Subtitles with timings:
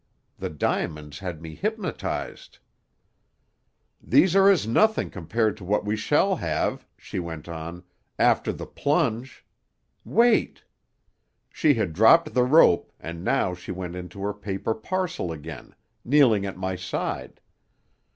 [0.39, 2.57] The diamonds had me hypnotized.
[4.01, 7.83] "'These are as nothing compared to what we shall have,' she went on,
[8.17, 9.45] 'after the plunge.
[10.03, 10.63] Wait!'
[11.51, 16.47] "She had dropped the rope, and now she went into her paper parcel again, kneeling
[16.47, 17.39] at my side.